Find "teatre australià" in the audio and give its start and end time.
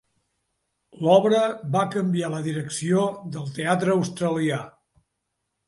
3.61-4.61